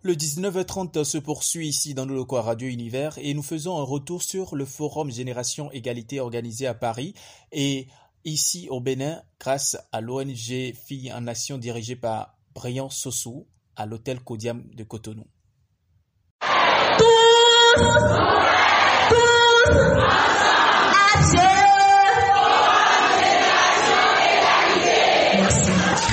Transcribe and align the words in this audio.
Le 0.00 0.14
19h30 0.14 1.02
se 1.02 1.18
poursuit 1.18 1.66
ici 1.66 1.92
dans 1.92 2.06
le 2.06 2.14
locaux 2.14 2.40
Radio 2.40 2.68
Univers 2.68 3.18
et 3.18 3.34
nous 3.34 3.42
faisons 3.42 3.78
un 3.78 3.82
retour 3.82 4.22
sur 4.22 4.54
le 4.54 4.64
forum 4.64 5.10
Génération 5.10 5.72
Égalité 5.72 6.20
organisé 6.20 6.68
à 6.68 6.74
Paris 6.74 7.14
et 7.50 7.88
ici 8.24 8.68
au 8.70 8.80
Bénin 8.80 9.20
grâce 9.40 9.76
à 9.90 10.00
l'ONG 10.00 10.72
Filles 10.86 11.12
en 11.12 11.22
Nation 11.22 11.58
dirigée 11.58 11.96
par 11.96 12.38
Brian 12.54 12.90
Sossou 12.90 13.48
à 13.74 13.86
l'hôtel 13.86 14.20
Codiam 14.20 14.62
de 14.72 14.84
Cotonou. 14.84 15.24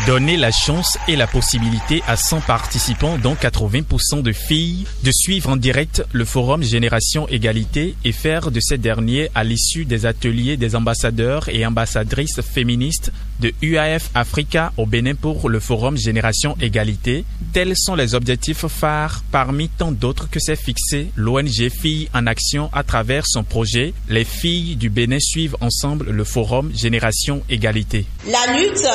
Donner 0.06 0.38
la 0.38 0.52
chance 0.52 1.00
et 1.08 1.16
la 1.16 1.26
possibilité 1.26 2.04
à 2.08 2.16
100 2.16 2.42
participants, 2.42 3.18
dont 3.18 3.34
80% 3.34 4.22
de 4.22 4.32
filles, 4.34 4.86
de 5.04 5.12
suivre 5.12 5.50
en 5.50 5.55
direct 5.55 6.05
le 6.12 6.26
forum 6.26 6.62
Génération 6.62 7.28
Égalité 7.28 7.95
et 8.05 8.12
faire 8.12 8.52
de 8.52 8.59
ces 8.59 8.78
derniers, 8.78 9.31
à 9.34 9.44
l'issue 9.44 9.84
des 9.84 10.05
ateliers 10.05 10.58
des 10.58 10.76
ambassadeurs 10.76 11.50
et 11.50 11.66
ambassadrices 11.66 12.41
féministes 12.41 13.12
de 13.39 13.53
UAF 13.62 14.09
Africa 14.13 14.71
au 14.77 14.85
Bénin 14.85 15.16
pour 15.16 15.49
le 15.49 15.59
forum 15.59 15.98
Génération 15.98 16.55
Égalité. 16.62 17.25
Tels 17.53 17.73
sont 17.75 17.95
les 17.95 18.16
objectifs 18.16 18.67
phares 18.67 19.23
parmi 19.31 19.70
tant 19.70 19.91
d'autres 19.91 20.30
que 20.30 20.39
s'est 20.39 20.55
fixé 20.55 21.11
l'ONG 21.16 21.70
Filles 21.70 22.09
en 22.13 22.27
Action 22.27 22.70
à 22.73 22.84
travers 22.84 23.23
son 23.27 23.44
projet 23.44 23.94
Les 24.09 24.23
filles 24.23 24.75
du 24.75 24.89
Bénin 24.89 25.20
suivent 25.20 25.58
ensemble 25.61 26.11
le 26.11 26.23
forum 26.23 26.71
Génération 26.75 27.41
Égalité. 27.49 28.05
La 28.27 28.58
lutte 28.58 28.88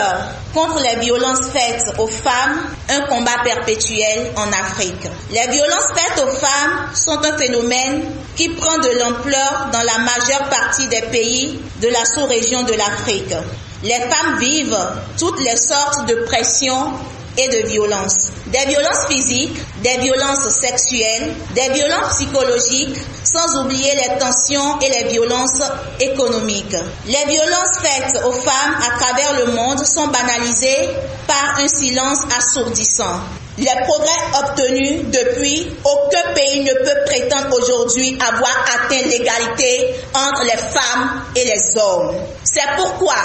contre 0.55 0.81
les 0.83 1.01
violences 1.01 1.49
faites 1.53 1.99
aux 1.99 2.07
femmes, 2.07 2.59
un 2.89 3.01
combat 3.03 3.39
perpétuel 3.45 4.31
en 4.37 4.49
Afrique. 4.49 5.09
Les 5.31 5.53
violences 5.53 5.93
faites 5.95 6.25
aux 6.25 6.37
femmes 6.37 6.95
sont 6.95 7.19
un 7.25 7.37
phénomène 7.37 8.03
qui 8.37 8.49
prend 8.51 8.79
de 8.79 8.99
l'ampleur 8.99 9.71
dans 9.73 9.83
la 9.83 9.99
majeure 9.99 10.49
partie 10.49 10.89
des 10.89 11.03
pays 11.11 11.59
de 11.83 11.89
la 11.89 12.05
sous-région 12.05 12.63
de 12.63 12.73
l'Afrique. 12.73 13.35
Les 13.83 13.99
femmes 13.99 14.39
vivent 14.39 14.79
toutes 15.19 15.41
les 15.41 15.57
sortes 15.57 16.07
de 16.07 16.15
pressions 16.27 16.93
et 17.39 17.49
de 17.49 17.67
violences. 17.67 18.31
Des 18.47 18.67
violences 18.67 19.07
physiques, 19.09 19.57
des 19.83 19.97
violences 19.99 20.49
sexuelles, 20.51 21.35
des 21.55 21.71
violences 21.73 22.17
psychologiques, 22.19 22.99
sans 23.25 23.65
oublier 23.65 23.95
les 23.95 24.19
tensions 24.19 24.79
et 24.81 24.91
les 24.91 25.09
violences 25.09 25.63
économiques. 25.99 26.77
Les 27.07 27.25
violences 27.27 27.79
faites 27.81 28.23
aux 28.25 28.33
femmes 28.33 28.77
à 28.87 28.99
travers 28.99 29.47
le 29.47 29.53
monde 29.53 29.85
sont 29.87 30.09
banalisées 30.09 30.91
par 31.27 31.59
un 31.59 31.69
silence 31.69 32.21
assourdissant. 32.37 33.21
Les 33.61 33.85
progrès 33.85 34.09
obtenus 34.43 35.05
depuis, 35.13 35.69
aucun 35.85 36.33
pays 36.35 36.61
ne 36.65 36.73
peut 36.73 37.05
prétendre 37.05 37.55
aujourd'hui 37.59 38.17
avoir 38.27 38.65
atteint 38.75 39.07
l'égalité 39.07 39.95
entre 40.15 40.45
les 40.45 40.57
femmes 40.57 41.23
et 41.37 41.45
les 41.45 41.77
hommes. 41.77 42.15
C'est 42.43 42.67
pourquoi 42.77 43.17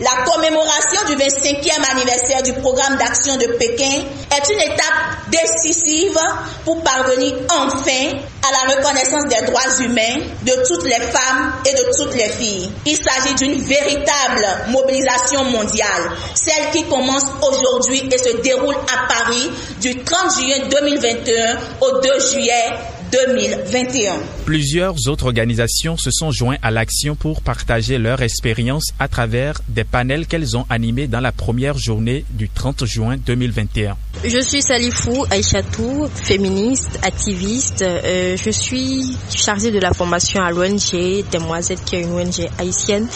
la 0.00 0.24
commémoration 0.24 1.00
du 1.06 1.14
25e 1.14 1.92
anniversaire 1.92 2.42
du 2.42 2.52
programme 2.54 2.96
d'action 2.96 3.36
de 3.36 3.46
Pékin 3.56 4.02
est 4.36 4.52
une 4.52 4.60
étape 4.72 5.30
décisive 5.30 6.18
pour 6.64 6.82
parvenir 6.82 7.34
enfin 7.50 8.18
à 8.42 8.66
la 8.66 8.74
reconnaissance 8.74 9.26
des 9.28 9.46
droits 9.46 9.80
humains 9.80 10.26
de 10.42 10.52
toutes 10.66 10.84
les 10.84 11.00
femmes 11.00 11.52
et 11.64 11.72
de 11.72 11.84
toutes 11.96 12.14
les 12.14 12.28
filles. 12.28 12.70
Il 12.84 12.96
s'agit 12.96 13.34
d'une 13.36 13.62
véritable 13.62 14.46
mobilisation 14.70 15.44
mondiale, 15.44 16.10
celle 16.34 16.70
qui 16.72 16.84
commence 16.84 17.24
aujourd'hui 17.42 18.08
et 18.12 18.18
se 18.18 18.36
déroule 18.42 18.74
à 18.74 19.08
Paris 19.08 19.50
du 19.84 20.02
30 20.02 20.38
juillet 20.38 20.62
2021 20.70 21.58
au 21.82 22.00
2 22.00 22.08
juillet 22.32 22.72
2021. 23.14 24.16
Plusieurs 24.44 25.08
autres 25.08 25.26
organisations 25.26 25.96
se 25.96 26.10
sont 26.10 26.32
joints 26.32 26.56
à 26.62 26.72
l'action 26.72 27.14
pour 27.14 27.42
partager 27.42 27.96
leur 27.96 28.22
expérience 28.22 28.86
à 28.98 29.06
travers 29.06 29.60
des 29.68 29.84
panels 29.84 30.26
qu'elles 30.26 30.56
ont 30.56 30.66
animés 30.68 31.06
dans 31.06 31.20
la 31.20 31.30
première 31.30 31.78
journée 31.78 32.24
du 32.30 32.48
30 32.48 32.84
juin 32.84 33.16
2021. 33.24 33.96
Je 34.24 34.38
suis 34.38 34.62
Salifou 34.62 35.26
Aïchatou, 35.30 36.08
féministe, 36.12 36.98
activiste. 37.02 37.82
Euh, 37.82 38.36
je 38.36 38.50
suis 38.50 39.16
chargée 39.30 39.70
de 39.70 39.78
la 39.78 39.92
formation 39.92 40.42
à 40.42 40.50
l'ONG 40.50 41.24
Demoiselles 41.32 41.78
qui 41.84 41.96
est 41.96 42.02
une 42.02 42.14
ONG 42.14 42.48
haïtienne 42.58 43.06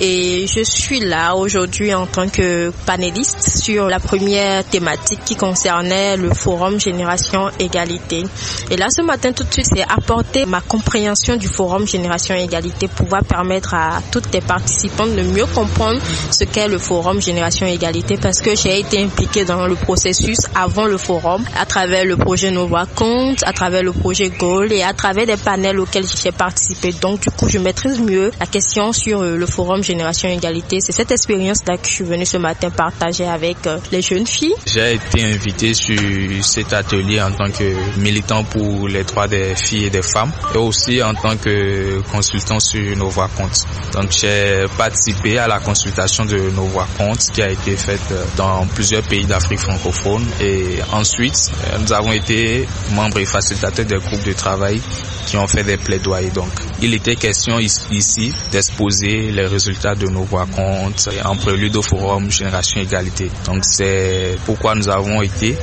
et 0.00 0.46
je 0.46 0.62
suis 0.62 1.00
là 1.00 1.34
aujourd'hui 1.34 1.92
en 1.92 2.06
tant 2.06 2.28
que 2.28 2.72
panéliste 2.86 3.58
sur 3.58 3.88
la 3.88 3.98
première 3.98 4.64
thématique 4.64 5.20
qui 5.24 5.36
concernait 5.36 6.16
le 6.16 6.32
forum 6.32 6.80
Génération 6.80 7.50
Égalité. 7.58 8.22
Et 8.70 8.76
là 8.76 8.86
ce 8.90 9.02
matin 9.02 9.32
tout 9.32 9.41
de 9.42 9.52
suite 9.52 9.66
c'est 9.74 9.82
apporter 9.82 10.46
ma 10.46 10.60
compréhension 10.60 11.36
du 11.36 11.48
forum 11.48 11.86
Génération 11.86 12.34
Égalité 12.34 12.88
pouvoir 12.88 13.24
permettre 13.24 13.74
à 13.74 14.00
toutes 14.10 14.32
les 14.32 14.40
participantes 14.40 15.14
de 15.14 15.22
mieux 15.22 15.46
comprendre 15.46 16.00
ce 16.30 16.44
qu'est 16.44 16.68
le 16.68 16.78
forum 16.78 17.20
Génération 17.20 17.66
Égalité 17.66 18.16
parce 18.16 18.40
que 18.40 18.54
j'ai 18.54 18.80
été 18.80 19.02
impliquée 19.02 19.44
dans 19.44 19.66
le 19.66 19.74
processus 19.74 20.38
avant 20.54 20.86
le 20.86 20.98
forum 20.98 21.44
à 21.60 21.66
travers 21.66 22.04
le 22.04 22.16
projet 22.16 22.50
Nova 22.50 22.86
Compte, 22.94 23.42
à 23.44 23.52
travers 23.52 23.82
le 23.82 23.92
projet 23.92 24.30
Gold 24.30 24.72
et 24.72 24.82
à 24.82 24.92
travers 24.92 25.26
des 25.26 25.36
panels 25.36 25.78
auxquels 25.80 26.06
j'ai 26.22 26.32
participé. 26.32 26.92
Donc 27.00 27.20
du 27.20 27.30
coup 27.30 27.48
je 27.48 27.58
maîtrise 27.58 28.00
mieux 28.00 28.30
la 28.40 28.46
question 28.46 28.92
sur 28.92 29.20
euh, 29.22 29.36
le 29.36 29.46
forum 29.46 29.82
Génération 29.82 30.28
Égalité. 30.28 30.80
C'est 30.80 30.92
cette 30.92 31.10
expérience-là 31.12 31.76
que 31.76 31.86
je 31.86 31.92
suis 31.92 32.04
venue 32.04 32.26
ce 32.26 32.36
matin 32.38 32.70
partager 32.70 33.26
avec 33.26 33.66
euh, 33.66 33.78
les 33.90 34.02
jeunes 34.02 34.26
filles. 34.26 34.54
J'ai 34.66 34.94
été 34.94 35.22
invité 35.24 35.74
sur 35.74 35.98
cet 36.42 36.72
atelier 36.72 37.20
en 37.20 37.32
tant 37.32 37.50
que 37.50 37.98
militant 37.98 38.44
pour 38.44 38.88
les 38.88 39.04
des 39.28 39.54
filles 39.56 39.86
et 39.86 39.90
des 39.90 40.02
femmes 40.02 40.32
et 40.54 40.58
aussi 40.58 41.02
en 41.02 41.14
tant 41.14 41.36
que 41.36 42.00
consultant 42.10 42.60
sur 42.60 42.96
Nova 42.96 43.28
Compte. 43.36 43.64
Donc 43.92 44.10
j'ai 44.10 44.66
participé 44.76 45.38
à 45.38 45.48
la 45.48 45.58
consultation 45.60 46.24
de 46.24 46.50
Nova 46.50 46.86
Compte 46.98 47.30
qui 47.32 47.42
a 47.42 47.50
été 47.50 47.76
faite 47.76 48.00
euh, 48.12 48.24
dans 48.36 48.66
plusieurs 48.66 49.02
pays 49.02 49.24
d'Afrique 49.24 49.60
francophone 49.60 50.24
et 50.40 50.78
ensuite 50.92 51.52
euh, 51.72 51.78
nous 51.78 51.92
avons 51.92 52.12
été 52.12 52.66
membres 52.94 53.18
et 53.18 53.24
facilitateurs 53.24 53.86
des 53.86 53.98
groupes 53.98 54.24
de 54.24 54.32
travail 54.32 54.80
qui 55.26 55.36
ont 55.36 55.46
fait 55.46 55.64
des 55.64 55.76
plaidoyers. 55.76 56.30
Donc 56.30 56.50
il 56.80 56.94
était 56.94 57.16
question 57.16 57.58
ici 57.58 58.32
d'exposer 58.50 59.30
les 59.30 59.46
résultats 59.46 59.94
de 59.94 60.06
nos 60.08 60.24
comptes 60.24 61.08
en 61.24 61.36
prélude 61.36 61.76
au 61.76 61.82
forum 61.82 62.30
Génération 62.30 62.80
Égalité. 62.80 63.30
Donc 63.46 63.64
c'est 63.64 64.36
pourquoi 64.46 64.74
nous 64.74 64.88
avons 64.88 65.22
été 65.22 65.56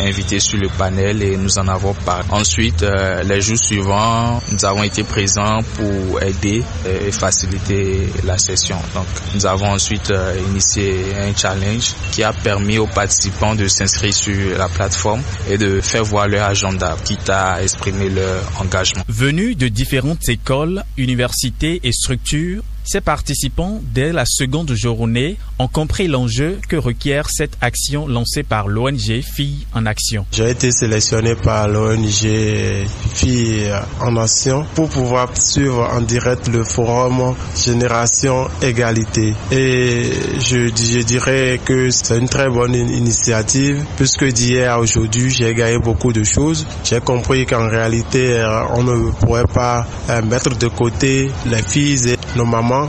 invités 0.00 0.40
sur 0.40 0.58
le 0.58 0.68
panel 0.68 1.22
et 1.22 1.36
nous 1.36 1.58
en 1.58 1.68
avons 1.68 1.94
parlé. 1.94 2.24
Ensuite, 2.30 2.82
euh, 2.82 3.22
les 3.22 3.40
jours 3.40 3.58
suivants, 3.58 4.40
nous 4.50 4.64
avons 4.64 4.82
été 4.82 5.02
présents 5.04 5.58
pour 5.76 6.22
aider 6.22 6.62
et 6.86 7.12
faciliter 7.12 8.08
la 8.24 8.38
session. 8.38 8.76
Donc 8.94 9.06
nous 9.34 9.46
avons 9.46 9.66
ensuite 9.66 10.10
euh, 10.10 10.34
initié 10.48 11.04
un 11.18 11.34
challenge 11.36 11.92
qui 12.12 12.22
a 12.22 12.32
permis 12.32 12.78
aux 12.78 12.86
participants 12.86 13.54
de 13.54 13.68
s'inscrire 13.68 14.14
sur 14.14 14.58
la 14.58 14.68
plateforme 14.68 15.22
et 15.48 15.58
de 15.58 15.80
faire 15.80 16.04
voir 16.04 16.28
leur 16.28 16.48
agenda, 16.48 16.96
quitte 17.04 17.28
à 17.30 17.62
exprimer 17.62 18.08
leur 18.08 18.42
engagement. 18.60 19.01
Venus 19.08 19.56
de 19.56 19.68
différentes 19.68 20.28
écoles, 20.28 20.84
universités 20.96 21.80
et 21.82 21.92
structures, 21.92 22.62
ces 22.84 23.00
participants, 23.00 23.80
dès 23.94 24.12
la 24.12 24.24
seconde 24.26 24.72
journée, 24.74 25.36
ont 25.58 25.68
compris 25.68 26.08
l'enjeu 26.08 26.58
que 26.68 26.76
requiert 26.76 27.28
cette 27.30 27.56
action 27.60 28.06
lancée 28.06 28.42
par 28.42 28.68
l'ONG 28.68 29.22
Filles 29.22 29.66
en 29.72 29.86
Action. 29.86 30.26
J'ai 30.32 30.50
été 30.50 30.72
sélectionné 30.72 31.34
par 31.36 31.68
l'ONG 31.68 32.86
Filles 33.14 33.70
en 34.00 34.16
Action 34.16 34.66
pour 34.74 34.88
pouvoir 34.88 35.36
suivre 35.36 35.88
en 35.92 36.00
direct 36.00 36.48
le 36.48 36.64
forum 36.64 37.34
Génération 37.56 38.48
Égalité. 38.60 39.34
Et 39.50 40.10
je, 40.40 41.02
dirais 41.02 41.60
que 41.64 41.90
c'est 41.90 42.18
une 42.18 42.28
très 42.28 42.48
bonne 42.48 42.74
initiative 42.74 43.84
puisque 43.96 44.24
d'hier 44.26 44.72
à 44.72 44.80
aujourd'hui, 44.80 45.30
j'ai 45.30 45.54
gagné 45.54 45.78
beaucoup 45.78 46.12
de 46.12 46.24
choses. 46.24 46.66
J'ai 46.84 47.00
compris 47.00 47.46
qu'en 47.46 47.68
réalité, 47.68 48.44
on 48.74 48.82
ne 48.82 49.10
pourrait 49.12 49.44
pas 49.52 49.86
euh, 50.10 50.22
mettre 50.22 50.56
de 50.56 50.68
côté 50.68 51.30
les 51.46 51.62
filles 51.62 52.10
et 52.10 52.16
nos 52.36 52.44
mamans 52.44 52.88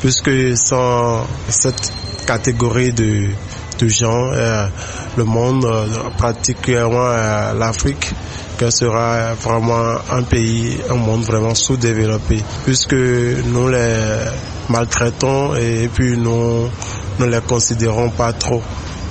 puisque 0.00 0.56
sans 0.56 1.26
cette 1.48 1.92
catégorie 2.26 2.92
de, 2.92 3.28
de 3.78 3.88
gens, 3.88 4.30
euh, 4.32 4.66
le 5.16 5.24
monde, 5.24 5.64
euh, 5.64 5.86
particulièrement 6.18 7.06
euh, 7.06 7.54
l'Afrique, 7.54 8.10
que 8.58 8.70
sera 8.70 9.34
vraiment 9.34 9.94
un 10.12 10.22
pays, 10.22 10.76
un 10.90 10.96
monde 10.96 11.22
vraiment 11.22 11.54
sous-développé, 11.54 12.42
puisque 12.64 12.92
nous 12.92 13.68
les 13.68 14.26
maltraitons 14.68 15.56
et 15.56 15.88
puis 15.92 16.16
nous 16.16 16.68
ne 17.18 17.26
les 17.26 17.40
considérons 17.40 18.10
pas 18.10 18.32
trop. 18.32 18.62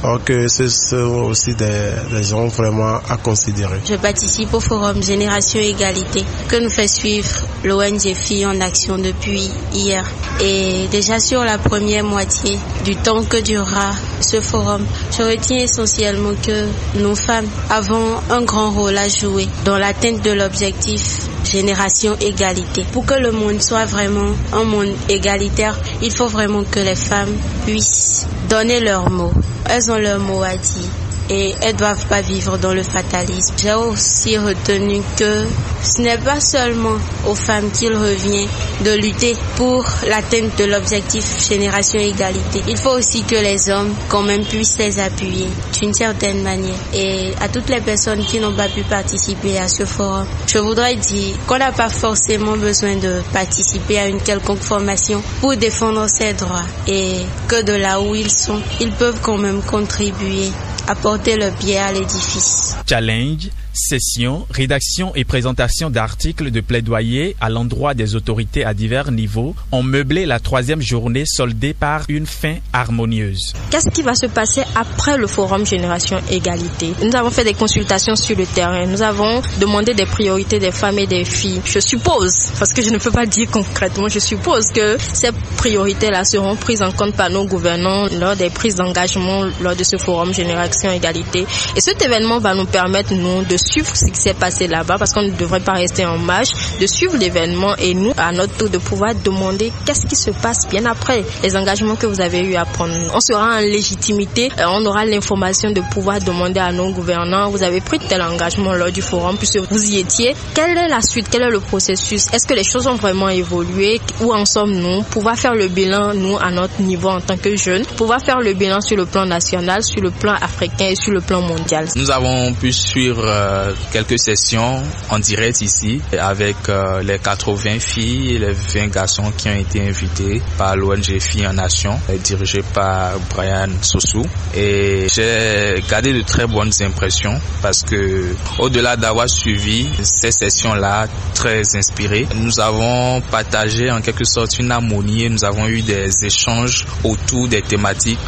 Donc 0.04 0.30
ce 0.50 0.68
sont 0.68 1.30
aussi 1.30 1.56
des, 1.56 2.24
gens 2.24 2.48
vraiment 2.48 2.98
à 3.10 3.16
considérer. 3.18 3.80
Je 3.88 3.96
participe 3.96 4.54
au 4.54 4.60
forum 4.60 5.02
Génération 5.02 5.62
Égalité 5.62 6.26
que 6.50 6.58
nous 6.62 6.70
fait 6.70 6.90
suivre 6.90 7.30
l'ONG 7.64 8.14
Filles 8.14 8.46
en 8.46 8.60
Action 8.60 8.98
depuis 8.98 9.50
hier. 9.74 10.06
Et 10.42 10.88
déjà 10.92 11.20
sur 11.20 11.44
la 11.46 11.58
première 11.58 12.04
moitié 12.04 12.60
du 12.84 12.98
temps 12.98 13.24
que 13.24 13.38
durera 13.42 13.92
ce 14.20 14.42
forum, 14.42 14.86
je 15.18 15.24
retiens 15.24 15.60
essentiellement 15.60 16.34
que 16.46 16.68
nos 17.00 17.16
femmes 17.16 17.48
avons 17.70 18.18
un 18.30 18.42
grand 18.42 18.72
rôle 18.72 18.98
à 18.98 19.08
jouer 19.08 19.48
dans 19.64 19.78
l'atteinte 19.78 20.22
de 20.24 20.32
l'objectif 20.32 21.20
génération 21.54 22.16
égalité. 22.20 22.84
Pour 22.92 23.06
que 23.06 23.14
le 23.14 23.32
monde 23.32 23.62
soit 23.62 23.86
vraiment 23.86 24.32
un 24.52 24.64
monde 24.64 24.94
égalitaire, 25.08 25.80
il 26.02 26.12
faut 26.12 26.28
vraiment 26.28 26.64
que 26.64 26.80
les 26.80 26.96
femmes 26.96 27.36
puissent 27.66 28.26
donner 28.50 28.80
leurs 28.80 29.10
mots. 29.10 29.34
Elles 29.70 29.92
ont 29.92 29.98
leurs 30.00 30.20
mots 30.20 30.42
à 30.42 30.58
dire 30.58 31.03
et 31.34 31.56
elles 31.62 31.76
doivent 31.76 32.06
pas 32.06 32.22
vivre 32.22 32.58
dans 32.58 32.74
le 32.74 32.84
fatalisme. 32.84 33.56
J'ai 33.58 33.74
aussi 33.74 34.38
retenu 34.38 35.02
que 35.18 35.46
ce 35.82 36.02
n'est 36.02 36.18
pas 36.20 36.40
seulement 36.40 36.98
aux 37.28 37.34
femmes 37.36 37.72
qu'il 37.72 37.94
revient 37.94 38.48
de 38.86 38.92
lutter 38.92 39.36
pour 39.56 39.84
l'atteinte 40.08 40.58
de 40.60 40.66
l'objectif 40.66 41.26
génération 41.50 42.00
égalité. 42.00 42.62
Il 42.68 42.78
faut 42.78 42.92
aussi 42.92 43.24
que 43.24 43.36
les 43.36 43.70
hommes 43.70 43.94
quand 44.10 44.22
même 44.22 44.46
puissent 44.46 44.78
les 44.78 45.00
appuyer 45.00 45.48
d'une 45.80 45.94
certaine 45.94 46.44
manière. 46.44 46.76
Et 46.94 47.34
à 47.42 47.50
toutes 47.50 47.70
les 47.70 47.82
personnes 47.82 48.24
qui 48.24 48.40
n'ont 48.40 48.56
pas 48.56 48.68
pu 48.70 48.84
participer 48.84 49.58
à 49.58 49.68
ce 49.68 49.86
forum, 49.86 50.28
je 50.46 50.60
voudrais 50.60 50.96
dire 50.96 51.36
qu'on 51.48 51.58
n'a 51.58 51.72
pas 51.72 51.90
forcément 51.90 52.58
besoin 52.58 52.96
de 52.98 53.22
participer 53.34 53.98
à 53.98 54.08
une 54.08 54.22
quelconque 54.22 54.60
formation 54.62 55.22
pour 55.42 55.56
défendre 55.58 56.08
ses 56.08 56.34
droits 56.34 56.66
et 56.88 57.22
que 57.48 57.64
de 57.64 57.74
là 57.74 58.00
où 58.00 58.14
ils 58.14 58.32
sont, 58.32 58.62
ils 58.80 58.92
peuvent 58.92 59.20
quand 59.22 59.38
même 59.38 59.62
contribuer 59.64 60.52
apporter 60.88 61.36
le 61.38 61.52
pied 61.52 61.78
à 61.78 61.92
l'édifice. 61.92 62.76
Challenge, 62.88 63.50
session, 63.74 64.46
rédaction 64.52 65.14
et 65.16 65.24
présentation 65.24 65.90
d'articles 65.90 66.52
de 66.52 66.62
plaidoyer 66.62 67.36
à 67.42 67.50
l'endroit 67.50 67.94
des 67.94 68.16
autorités 68.16 68.64
à 68.64 68.74
divers 68.74 69.12
niveaux 69.12 69.56
ont 69.72 69.84
meublé 69.84 70.26
la 70.26 70.40
troisième 70.40 70.82
journée 70.82 71.24
soldée 71.26 71.74
par 71.74 72.04
une 72.10 72.26
fin 72.26 72.56
harmonieuse. 72.72 73.54
Qu'est-ce 73.72 73.90
qui 73.90 74.04
va 74.04 74.16
se 74.16 74.28
passer 74.28 74.62
après 74.76 75.18
le 75.18 75.28
forum 75.28 75.66
Génération 75.66 76.20
Égalité? 76.30 76.94
Nous 77.04 77.16
avons 77.16 77.32
fait 77.32 77.44
des 77.44 77.54
consultations 77.54 78.16
sur 78.16 78.38
le 78.38 78.46
terrain. 78.46 78.86
Nous 78.86 79.02
avons 79.02 79.42
demandé 79.60 79.94
des 79.94 80.06
priorités 80.06 80.60
des 80.60 80.72
femmes 80.72 81.00
et 81.00 81.08
des 81.08 81.26
filles. 81.26 81.62
Je 81.66 81.80
suppose, 81.80 82.34
parce 82.60 82.74
que 82.74 82.82
je 82.82 82.90
ne 82.90 82.98
peux 82.98 83.12
pas 83.12 83.26
dire 83.26 83.50
concrètement, 83.52 84.08
je 84.08 84.20
suppose 84.20 84.68
que 84.68 84.98
ces 85.14 85.30
priorités-là 85.58 86.24
seront 86.24 86.56
prises 86.56 86.82
en 86.82 86.92
compte 86.92 87.16
par 87.16 87.30
nos 87.30 87.46
gouvernants 87.46 88.08
lors 88.20 88.36
des 88.36 88.50
prises 88.50 88.76
d'engagement 88.76 89.46
lors 89.62 89.76
de 89.76 89.84
ce 89.84 89.98
forum 89.98 90.34
Génération 90.34 90.92
Égalité. 90.92 91.46
Et 91.76 91.82
cet 91.82 92.02
événement 92.02 92.40
va 92.40 92.54
nous 92.54 92.66
permettre, 92.66 93.14
nous, 93.14 93.44
de 93.44 93.58
suivre 93.64 93.96
ce 93.96 94.12
qui 94.12 94.20
s'est 94.20 94.34
passé 94.34 94.68
là-bas 94.68 94.98
parce 94.98 95.14
qu'on 95.14 95.24
ne 95.24 95.32
devrait 95.32 95.60
pas 95.60 95.74
rester 95.74 96.06
en 96.06 96.18
marge, 96.18 96.50
de 96.80 96.86
suivre 96.88 97.18
l'événement 97.18 97.76
et 97.78 97.94
nous, 97.94 98.14
à 98.18 98.32
notre 98.32 98.56
tour, 98.58 98.70
de 98.70 98.78
pouvoir 98.78 99.14
demander 99.16 99.72
qu'est-ce 99.86 100.06
qui 100.06 100.16
se 100.16 100.32
passe 100.32 100.68
bien 100.70 100.86
après 100.86 101.24
les 101.42 101.56
engagements 101.56 101.96
que 101.96 102.06
vous 102.06 102.22
avez 102.22 102.40
eu 102.42 102.56
à 102.56 102.66
prendre. 102.66 102.94
On 103.14 103.20
sera 103.20 103.58
en 103.58 103.60
légitimité, 103.60 104.50
euh, 104.60 104.64
on 104.68 104.86
aura 104.86 105.06
l'information 105.06 105.72
de 105.72 105.82
pouvoir 105.92 106.20
demander 106.20 106.60
à 106.60 106.72
nos 106.72 106.92
gouvernants, 106.92 107.50
vous 107.50 107.64
avez 107.64 107.82
pris 107.82 108.00
tel 108.00 108.22
engagement 108.22 108.74
lors 108.74 108.92
du 108.92 109.02
forum 109.02 109.38
puisque 109.38 109.58
vous 109.58 109.86
y 109.92 110.00
étiez. 110.00 110.36
Quelle 110.54 110.78
est 110.78 110.88
la 110.88 111.02
suite? 111.02 111.28
Quel 111.32 111.44
est 111.44 111.50
le 111.50 111.60
processus? 111.60 112.28
Est-ce 112.34 112.48
que 112.48 112.54
les 112.54 112.64
choses 112.64 112.88
ont 112.88 112.96
vraiment 112.96 113.30
évolué? 113.30 114.02
Où 114.22 114.34
en 114.34 114.46
sommes-nous? 114.46 115.04
Pouvoir 115.04 115.38
faire 115.38 115.56
le 115.56 115.68
bilan, 115.68 116.14
nous, 116.14 116.38
à 116.38 116.52
notre 116.52 116.82
niveau 116.82 117.10
en 117.10 117.22
tant 117.22 117.38
que 117.38 117.56
jeunes, 117.56 117.86
pouvoir 117.98 118.22
faire 118.22 118.40
le 118.40 118.54
bilan 118.54 118.82
sur 118.82 118.98
le 118.98 119.06
plan 119.06 119.26
national, 119.26 119.84
sur 119.84 120.02
le 120.02 120.12
plan 120.12 120.34
africain 120.34 120.88
et 120.88 120.96
sur 120.96 121.12
le 121.12 121.22
plan 121.22 121.42
mondial. 121.42 121.88
Nous 121.96 122.12
avons 122.12 122.54
pu 122.54 122.72
suivre 122.72 123.24
euh, 123.26 123.53
quelques 123.92 124.20
sessions 124.20 124.82
en 125.10 125.20
direct 125.20 125.62
ici 125.62 126.02
avec 126.20 126.56
euh, 126.70 127.02
les 127.02 127.20
80 127.20 127.80
filles 127.80 128.36
et 128.36 128.40
les 128.40 128.54
20 128.54 128.88
garçons 128.88 129.32
qui 129.36 129.50
ont 129.50 129.56
été 129.56 129.82
invités 129.88 130.42
par 130.58 130.76
l'ONG 130.76 131.20
Filles 131.20 131.48
en 131.48 131.54
Nation, 131.54 132.00
dirigée 132.24 132.64
par 132.74 133.20
Brian 133.30 133.70
Sossou. 133.82 134.24
Et 134.56 135.08
j'ai 135.14 135.84
gardé 135.90 136.14
de 136.14 136.22
très 136.22 136.48
bonnes 136.48 136.72
impressions 136.82 137.40
parce 137.62 137.84
que 137.84 138.36
au-delà 138.60 138.96
d'avoir 138.96 139.30
suivi 139.30 139.88
ces 140.04 140.32
sessions-là 140.32 141.08
très 141.34 141.62
inspirées, 141.76 142.28
nous 142.36 142.60
avons 142.60 143.22
partagé 143.22 143.92
en 143.92 144.02
quelque 144.02 144.26
sorte 144.26 144.58
une 144.60 144.72
harmonie 144.72 145.24
et 145.26 145.30
nous 145.30 145.44
avons 145.44 145.68
eu 145.68 145.82
des 145.82 146.10
échanges 146.24 146.86
autour 147.04 147.48
des 147.48 147.62
thématiques 147.62 148.20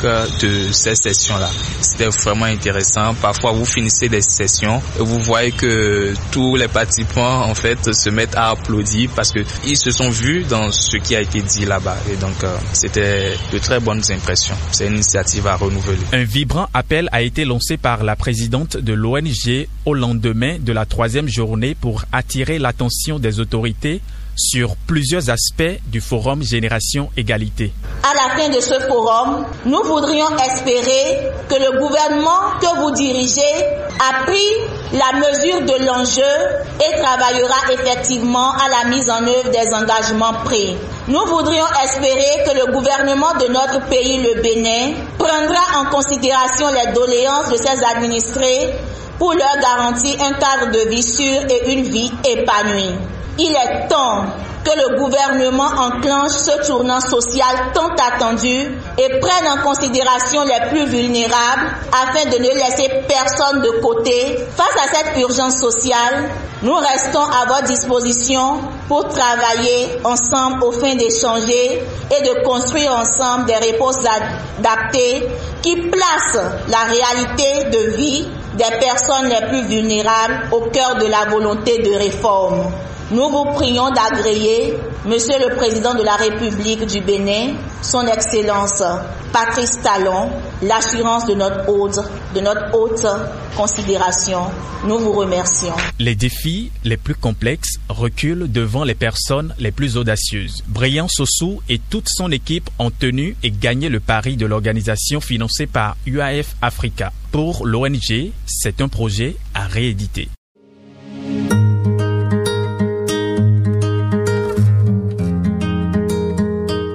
de 0.41 0.71
ces 0.71 0.95
sessions-là. 0.95 1.49
C'était 1.81 2.09
vraiment 2.09 2.45
intéressant. 2.45 3.13
Parfois, 3.15 3.51
vous 3.51 3.65
finissez 3.65 4.09
des 4.09 4.21
sessions 4.21 4.81
et 4.99 5.03
vous 5.03 5.14
voyez 5.19 5.51
que 5.51 6.13
tous 6.31 6.55
les 6.55 6.67
participants 6.67 7.43
en 7.43 7.53
fait 7.55 7.93
se 7.93 8.09
mettent 8.09 8.35
à 8.35 8.49
applaudir 8.49 9.09
parce 9.15 9.31
que 9.31 9.39
ils 9.67 9.77
se 9.77 9.91
sont 9.91 10.09
vus 10.09 10.43
dans 10.43 10.71
ce 10.71 10.97
qui 10.97 11.15
a 11.15 11.21
été 11.21 11.41
dit 11.41 11.65
là-bas 11.65 11.97
et 12.11 12.15
donc 12.15 12.43
euh, 12.43 12.55
c'était 12.73 13.33
de 13.51 13.57
très 13.59 13.79
bonnes 13.79 14.01
impressions. 14.09 14.55
C'est 14.71 14.87
une 14.87 14.93
initiative 14.95 15.47
à 15.47 15.55
renouveler. 15.55 15.97
Un 16.13 16.23
vibrant 16.23 16.67
appel 16.73 17.09
a 17.11 17.21
été 17.21 17.45
lancé 17.45 17.77
par 17.77 18.03
la 18.03 18.15
présidente 18.15 18.77
de 18.77 18.93
l'ONG 18.93 19.67
au 19.85 19.93
lendemain 19.93 20.57
de 20.59 20.71
la 20.73 20.85
troisième 20.85 21.27
journée 21.27 21.75
pour 21.75 22.05
attirer 22.11 22.59
l'attention 22.59 23.19
des 23.19 23.39
autorités 23.39 24.01
sur 24.35 24.75
plusieurs 24.87 25.29
aspects 25.29 25.79
du 25.87 26.01
forum 26.01 26.43
Génération 26.43 27.09
Égalité. 27.15 27.73
À 28.03 28.13
la 28.13 28.35
fin 28.35 28.49
de 28.49 28.59
ce 28.59 28.79
forum, 28.87 29.45
nous 29.65 29.83
voudrions 29.83 30.27
espérer 30.37 31.31
que 31.49 31.55
le 31.55 31.79
gouvernement 31.79 32.59
que 32.61 32.79
vous 32.81 32.91
dirigez 32.91 33.41
a 33.99 34.25
pris 34.25 34.37
la 34.93 35.17
mesure 35.19 35.61
de 35.61 35.85
l'enjeu 35.85 36.21
et 36.79 37.01
travaillera 37.01 37.55
effectivement 37.73 38.51
à 38.51 38.69
la 38.83 38.89
mise 38.89 39.09
en 39.09 39.23
œuvre 39.25 39.49
des 39.51 39.73
engagements 39.73 40.33
pris. 40.43 40.75
Nous 41.07 41.25
voudrions 41.27 41.65
espérer 41.83 42.43
que 42.45 42.57
le 42.65 42.73
gouvernement 42.73 43.33
de 43.39 43.47
notre 43.51 43.87
pays, 43.87 44.21
le 44.21 44.41
Bénin, 44.41 44.93
prendra 45.17 45.81
en 45.81 45.85
considération 45.89 46.67
les 46.69 46.91
doléances 46.93 47.49
de 47.51 47.57
ses 47.57 47.83
administrés 47.83 48.73
pour 49.17 49.33
leur 49.33 49.57
garantir 49.61 50.15
un 50.21 50.33
cadre 50.33 50.71
de 50.71 50.89
vie 50.89 51.03
sûr 51.03 51.41
et 51.49 51.73
une 51.73 51.83
vie 51.83 52.11
épanouie. 52.25 52.95
Il 53.37 53.51
est 53.51 53.87
temps 53.89 54.23
que 54.63 54.71
le 54.71 54.97
gouvernement 54.97 55.67
enclenche 55.77 56.31
ce 56.31 56.65
tournant 56.65 56.99
social 57.01 57.71
tant 57.73 57.89
attendu 57.95 58.71
et 58.97 59.19
prenne 59.19 59.47
en 59.47 59.61
considération 59.61 60.43
les 60.43 60.69
plus 60.69 60.85
vulnérables 60.85 61.67
afin 61.91 62.29
de 62.29 62.37
ne 62.37 62.53
laisser 62.55 62.89
personne 63.07 63.61
de 63.61 63.69
côté. 63.81 64.39
Face 64.55 64.75
à 64.83 64.95
cette 64.95 65.21
urgence 65.21 65.57
sociale, 65.57 66.29
nous 66.63 66.73
restons 66.73 67.21
à 67.21 67.45
votre 67.47 67.65
disposition 67.65 68.61
pour 68.87 69.07
travailler 69.09 69.99
ensemble 70.03 70.63
au 70.63 70.71
fin 70.71 70.95
d'échanger 70.95 71.83
et 72.09 72.21
de 72.23 72.43
construire 72.43 72.93
ensemble 72.93 73.45
des 73.45 73.55
réponses 73.55 73.99
adaptées 73.99 75.27
qui 75.61 75.75
placent 75.75 76.43
la 76.69 76.85
réalité 76.85 77.69
de 77.69 77.91
vie 77.97 78.27
des 78.57 78.77
personnes 78.79 79.29
les 79.29 79.47
plus 79.47 79.63
vulnérables 79.67 80.49
au 80.51 80.61
cœur 80.71 80.95
de 80.95 81.05
la 81.05 81.25
volonté 81.29 81.79
de 81.79 81.95
réforme. 81.95 82.63
Nous 83.11 83.29
vous 83.29 83.45
prions 83.53 83.91
d'agréer, 83.91 84.73
Monsieur 85.05 85.37
le 85.37 85.55
Président 85.55 85.93
de 85.93 86.01
la 86.01 86.15
République 86.15 86.87
du 86.87 87.01
Bénin, 87.01 87.53
Son 87.83 88.07
Excellence 88.07 88.81
Patrice 89.31 89.79
Talon, 89.83 90.31
l'assurance 90.63 91.27
de 91.27 91.35
notre 91.35 91.69
haute, 91.69 91.99
de 92.33 92.39
notre 92.39 92.73
haute 92.73 93.05
considération. 93.55 94.39
Nous 94.87 94.97
vous 94.97 95.11
remercions. 95.11 95.73
Les 95.99 96.15
défis 96.15 96.71
les 96.83 96.97
plus 96.97 97.15
complexes 97.15 97.79
reculent 97.89 98.51
devant 98.51 98.83
les 98.83 98.95
personnes 98.95 99.53
les 99.59 99.71
plus 99.71 99.97
audacieuses. 99.97 100.63
Brian 100.67 101.07
Sossou 101.07 101.61
et 101.69 101.79
toute 101.89 102.07
son 102.09 102.31
équipe 102.31 102.69
ont 102.79 102.91
tenu 102.91 103.35
et 103.43 103.51
gagné 103.51 103.89
le 103.89 103.99
pari 103.99 104.37
de 104.37 104.45
l'organisation 104.45 105.21
financée 105.21 105.67
par 105.67 105.95
UAF 106.07 106.55
Africa. 106.61 107.11
Pour 107.35 107.65
l'ONG, 107.65 108.31
c'est 108.45 108.79
un 108.79 108.87
projet 108.87 109.35
à 109.53 109.67
rééditer. 109.67 110.29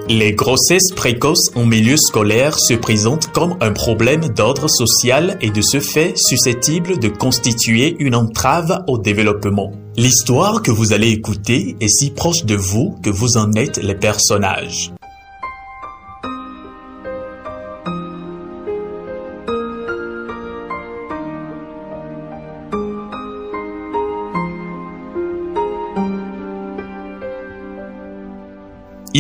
Les 0.09 0.33
grossesses 0.33 0.93
précoces 0.97 1.51
en 1.55 1.67
milieu 1.67 1.99
scolaire 1.99 2.59
se 2.59 2.73
présentent 2.73 3.27
comme 3.33 3.59
un 3.61 3.73
problème 3.73 4.31
d'ordre 4.31 4.71
social 4.71 5.37
et 5.43 5.51
de 5.51 5.61
ce 5.61 5.79
fait 5.79 6.15
susceptible 6.17 6.99
de 6.99 7.09
constituer 7.09 7.97
une 7.99 8.15
entrave 8.15 8.83
au 8.89 8.97
développement. 8.97 9.73
L'histoire 9.99 10.63
que 10.63 10.71
vous 10.71 10.95
allez 10.95 11.11
écouter 11.11 11.77
est 11.83 11.89
si 11.89 12.13
proche 12.13 12.47
de 12.47 12.57
vous 12.57 12.97
que 13.03 13.11
vous 13.11 13.37
en 13.37 13.53
êtes 13.53 13.77
les 13.77 13.95
personnages. 13.95 14.91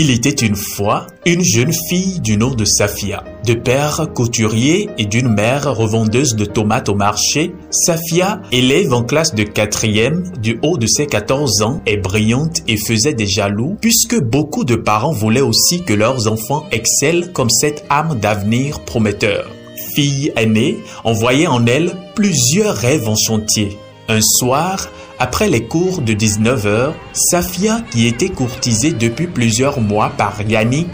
Il 0.02 0.08
était 0.08 0.46
une 0.46 0.56
fois 0.56 1.08
une 1.26 1.44
jeune 1.44 1.74
fille 1.90 2.20
du 2.20 2.38
nom 2.38 2.54
de 2.54 2.64
Safia. 2.64 3.22
De 3.44 3.52
père 3.52 4.08
couturier 4.14 4.88
et 4.96 5.04
d'une 5.04 5.28
mère 5.28 5.76
revendeuse 5.76 6.36
de 6.36 6.46
tomates 6.46 6.88
au 6.88 6.94
marché, 6.94 7.52
Safia, 7.68 8.40
élève 8.50 8.94
en 8.94 9.02
classe 9.02 9.34
de 9.34 9.42
quatrième, 9.42 10.22
du 10.38 10.58
haut 10.62 10.78
de 10.78 10.86
ses 10.86 11.04
14 11.06 11.60
ans, 11.60 11.82
est 11.84 11.98
brillante 11.98 12.62
et 12.66 12.78
faisait 12.78 13.12
des 13.12 13.26
jaloux, 13.26 13.76
puisque 13.78 14.18
beaucoup 14.18 14.64
de 14.64 14.74
parents 14.74 15.12
voulaient 15.12 15.42
aussi 15.42 15.82
que 15.82 15.92
leurs 15.92 16.32
enfants 16.32 16.64
excellent 16.72 17.26
comme 17.34 17.50
cette 17.50 17.84
âme 17.90 18.18
d'avenir 18.18 18.80
prometteur. 18.80 19.50
Fille 19.94 20.32
aînée, 20.34 20.78
on 21.04 21.12
voyait 21.12 21.46
en 21.46 21.66
elle 21.66 21.92
plusieurs 22.14 22.74
rêves 22.74 23.06
en 23.06 23.16
chantier. 23.16 23.76
Un 24.08 24.22
soir, 24.22 24.88
après 25.20 25.50
les 25.50 25.64
cours 25.64 26.00
de 26.00 26.14
19h, 26.14 26.94
Safia, 27.12 27.82
qui 27.90 28.06
était 28.06 28.30
courtisée 28.30 28.92
depuis 28.92 29.26
plusieurs 29.26 29.78
mois 29.78 30.10
par 30.16 30.40
Yannick, 30.40 30.88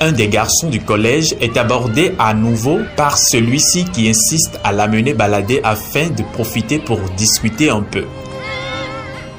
un 0.00 0.12
des 0.12 0.28
garçons 0.28 0.68
du 0.68 0.80
collège, 0.80 1.34
est 1.40 1.56
abordée 1.56 2.12
à 2.18 2.34
nouveau 2.34 2.78
par 2.96 3.16
celui-ci 3.16 3.86
qui 3.86 4.10
insiste 4.10 4.60
à 4.64 4.72
l'amener 4.72 5.14
balader 5.14 5.60
afin 5.64 6.08
de 6.08 6.22
profiter 6.34 6.78
pour 6.78 7.00
discuter 7.16 7.70
un 7.70 7.80
peu. 7.80 8.04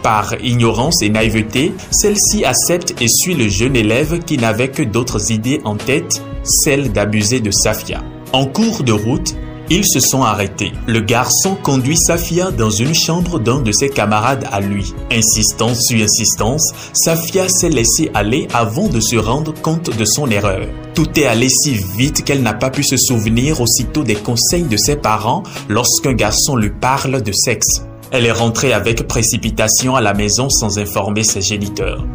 Par 0.01 0.33
ignorance 0.43 1.03
et 1.03 1.10
naïveté, 1.10 1.74
celle-ci 1.91 2.43
accepte 2.43 3.00
et 3.00 3.07
suit 3.07 3.36
le 3.36 3.48
jeune 3.48 3.75
élève 3.75 4.24
qui 4.24 4.38
n'avait 4.38 4.69
que 4.69 4.81
d'autres 4.81 5.31
idées 5.31 5.62
en 5.65 5.75
tête, 5.75 6.24
celle 6.43 6.91
d'abuser 6.91 7.41
de 7.41 7.51
Safia. 7.51 8.01
En 8.33 8.48
cours 8.48 8.83
de 8.83 8.91
route, 8.91 9.36
ils 9.72 9.88
se 9.88 10.01
sont 10.01 10.24
arrêtés. 10.24 10.74
Le 10.86 11.00
garçon 11.00 11.56
conduit 11.56 11.96
Safia 11.96 12.51
dans 12.51 12.70
une 12.70 12.94
chambre 12.94 13.40
d'un 13.40 13.62
de 13.62 13.72
ses 13.72 13.88
camarades 13.88 14.46
à 14.51 14.60
lui. 14.60 14.94
Insistance 15.10 15.80
sur 15.88 16.04
insistance, 16.04 16.74
Safia 16.94 17.48
s'est 17.48 17.70
laissée 17.70 18.12
aller 18.13 18.50
avant 18.54 18.90
de 18.90 19.00
se 19.00 19.16
rendre 19.16 19.54
compte 19.54 19.96
de 19.96 20.04
son 20.04 20.30
erreur. 20.30 20.68
Tout 20.94 21.18
est 21.18 21.25
allé 21.25 21.48
si 21.48 21.74
vite 21.74 22.25
qu'elle 22.25 22.42
n'a 22.42 22.54
pas 22.54 22.70
pu 22.70 22.84
se 22.84 22.98
souvenir 22.98 23.62
aussitôt 23.62 24.04
des 24.04 24.16
conseils 24.16 24.63
de 24.63 24.75
ses 24.75 24.98
parents 24.98 25.44
lorsqu'un 25.70 26.13
garçon 26.13 26.58
lui 26.58 26.72
parle 26.72 27.22
de 27.22 27.32
sexe. 27.32 27.86
Elle 28.12 28.25
est 28.25 28.32
rentrée 28.34 28.74
avec 28.74 29.08
précipitation 29.08 29.96
à 29.96 30.01
la 30.01 30.13
maison 30.13 30.50
sans 30.50 30.80
informer 30.80 31.24
ses 31.24 31.42
géniteurs. 31.42 32.06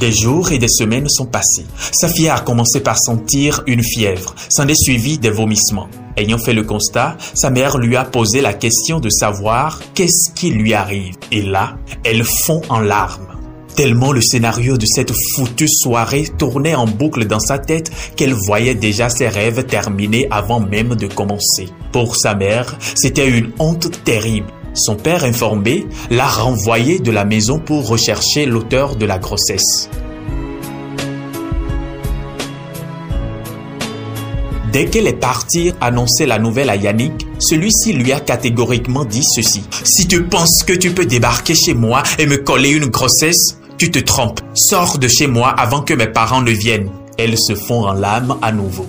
Des 0.00 0.12
jours 0.12 0.52
et 0.52 0.58
des 0.58 0.68
semaines 0.68 1.08
sont 1.08 1.26
passés. 1.26 1.66
Safia 1.92 2.36
a 2.36 2.40
commencé 2.40 2.80
par 2.80 2.98
sentir 2.98 3.62
une 3.66 3.82
fièvre. 3.82 4.32
S'en 4.48 4.68
est 4.68 4.80
suivi 4.80 5.18
des 5.18 5.30
vomissements. 5.30 5.88
Ayant 6.16 6.38
fait 6.38 6.52
le 6.52 6.62
constat, 6.62 7.16
sa 7.34 7.50
mère 7.50 7.78
lui 7.78 7.96
a 7.96 8.04
posé 8.04 8.40
la 8.40 8.54
question 8.54 9.00
de 9.00 9.10
savoir 9.10 9.80
qu'est-ce 9.94 10.32
qui 10.34 10.50
lui 10.50 10.72
arrive. 10.72 11.16
Et 11.32 11.42
là, 11.42 11.76
elle 12.04 12.22
fond 12.24 12.60
en 12.68 12.78
larmes. 12.78 13.26
Tellement 13.74 14.12
le 14.12 14.20
scénario 14.20 14.76
de 14.76 14.86
cette 14.86 15.12
foutue 15.34 15.68
soirée 15.68 16.28
tournait 16.38 16.74
en 16.74 16.86
boucle 16.86 17.26
dans 17.26 17.40
sa 17.40 17.58
tête 17.58 17.90
qu'elle 18.16 18.34
voyait 18.34 18.74
déjà 18.74 19.08
ses 19.08 19.28
rêves 19.28 19.64
terminés 19.66 20.28
avant 20.30 20.60
même 20.60 20.94
de 20.94 21.06
commencer. 21.08 21.68
Pour 21.92 22.16
sa 22.16 22.34
mère, 22.34 22.76
c'était 22.94 23.28
une 23.28 23.50
honte 23.58 24.02
terrible. 24.04 24.48
Son 24.74 24.96
père 24.96 25.24
informé 25.24 25.86
l'a 26.10 26.28
renvoyé 26.28 26.98
de 26.98 27.10
la 27.10 27.24
maison 27.24 27.58
pour 27.58 27.88
rechercher 27.88 28.46
l'auteur 28.46 28.96
de 28.96 29.06
la 29.06 29.18
grossesse. 29.18 29.88
Dès 34.72 34.84
qu'elle 34.84 35.06
est 35.06 35.14
partie 35.14 35.72
annoncer 35.80 36.26
la 36.26 36.38
nouvelle 36.38 36.68
à 36.68 36.76
Yannick, 36.76 37.26
celui-ci 37.38 37.94
lui 37.94 38.12
a 38.12 38.20
catégoriquement 38.20 39.04
dit 39.04 39.24
ceci. 39.24 39.62
Si 39.82 40.06
tu 40.06 40.24
penses 40.24 40.62
que 40.62 40.74
tu 40.74 40.90
peux 40.90 41.06
débarquer 41.06 41.54
chez 41.54 41.72
moi 41.72 42.02
et 42.18 42.26
me 42.26 42.36
coller 42.36 42.70
une 42.70 42.86
grossesse, 42.86 43.58
tu 43.78 43.90
te 43.90 43.98
trompes. 43.98 44.40
Sors 44.54 44.98
de 44.98 45.08
chez 45.08 45.26
moi 45.26 45.48
avant 45.48 45.80
que 45.80 45.94
mes 45.94 46.08
parents 46.08 46.42
ne 46.42 46.50
viennent. 46.50 46.90
Elles 47.16 47.38
se 47.38 47.54
font 47.54 47.86
en 47.86 47.94
larmes 47.94 48.38
à 48.42 48.52
nouveau. 48.52 48.86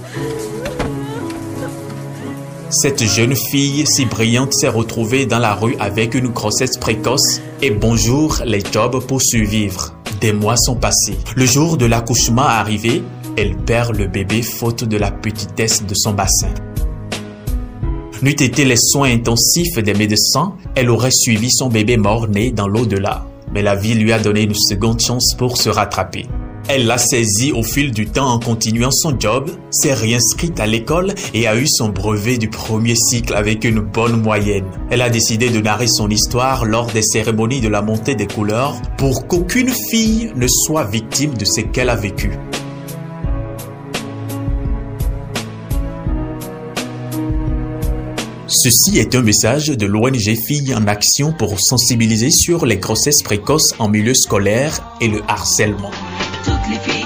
Cette 2.72 3.04
jeune 3.04 3.36
fille 3.36 3.88
si 3.88 4.06
brillante 4.06 4.54
s'est 4.54 4.70
retrouvée 4.70 5.26
dans 5.26 5.40
la 5.40 5.56
rue 5.56 5.76
avec 5.80 6.14
une 6.14 6.28
grossesse 6.28 6.78
précoce 6.78 7.42
et 7.64 7.72
bonjour 7.72 8.38
les 8.46 8.62
jobs 8.72 9.04
pour 9.08 9.24
survivre. 9.24 9.96
Des 10.22 10.34
mois 10.34 10.56
sont 10.56 10.76
passés. 10.76 11.18
Le 11.36 11.48
jour 11.48 11.78
de 11.78 11.88
l'accouchement 11.88 12.44
arrivé, 12.44 13.02
elle 13.38 13.58
perd 13.58 13.98
le 13.98 14.06
bébé 14.06 14.44
faute 14.44 14.84
de 14.84 14.98
la 14.98 15.10
petitesse 15.10 15.84
de 15.84 15.96
son 15.96 16.14
bassin. 16.14 16.54
N'eût 18.22 18.32
été 18.32 18.66
les 18.66 18.78
soins 18.78 19.12
intensifs 19.12 19.80
des 19.80 19.96
médecins, 19.96 20.54
elle 20.76 20.92
aurait 20.92 21.10
suivi 21.10 21.50
son 21.50 21.70
bébé 21.70 21.98
mort-né 21.98 22.52
dans 22.52 22.68
l'au-delà. 22.68 23.26
Mais 23.52 23.64
la 23.64 23.76
vie 23.76 23.96
lui 23.96 24.14
a 24.14 24.20
donné 24.20 24.44
une 24.44 24.54
seconde 24.54 25.02
chance 25.02 25.34
pour 25.36 25.58
se 25.58 25.70
rattraper. 25.70 26.28
Elle 26.72 26.86
l'a 26.86 27.00
saisi 27.00 27.52
au 27.52 27.64
fil 27.64 27.90
du 27.90 28.06
temps 28.06 28.32
en 28.32 28.38
continuant 28.38 28.92
son 28.92 29.20
job, 29.20 29.50
s'est 29.72 29.96
réinscrite 29.96 30.60
à 30.60 30.68
l'école 30.68 31.16
et 31.34 31.48
a 31.48 31.56
eu 31.56 31.66
son 31.68 31.90
brevet 31.90 32.38
du 32.38 32.48
premier 32.48 32.94
cycle 32.96 33.34
avec 33.34 33.64
une 33.64 33.80
bonne 33.80 34.22
moyenne. 34.22 34.66
Elle 34.92 35.02
a 35.02 35.10
décidé 35.10 35.50
de 35.50 35.62
narrer 35.62 35.88
son 35.88 36.12
histoire 36.12 36.66
lors 36.66 36.86
des 36.86 37.02
cérémonies 37.02 37.60
de 37.60 37.70
la 37.70 37.82
montée 37.82 38.14
des 38.14 38.28
couleurs 38.28 38.80
pour 39.00 39.26
qu'aucune 39.26 39.72
fille 39.90 40.32
ne 40.36 40.46
soit 40.48 40.84
victime 40.84 41.34
de 41.34 41.44
ce 41.44 41.62
qu'elle 41.62 41.90
a 41.90 41.96
vécu. 41.96 42.34
Ceci 48.46 49.00
est 49.00 49.16
un 49.16 49.24
message 49.24 49.70
de 49.70 49.86
l'ONG 49.88 50.36
Filles 50.48 50.76
en 50.76 50.86
Action 50.86 51.34
pour 51.34 51.60
sensibiliser 51.60 52.30
sur 52.30 52.68
les 52.68 52.78
grossesses 52.78 53.24
précoces 53.24 53.74
en 53.80 53.90
milieu 53.90 54.14
scolaire 54.14 54.80
et 55.02 55.08
le 55.08 55.24
harcèlement. 55.28 55.90
toutes 56.44 56.68
les 56.70 56.80
filles. 56.80 56.99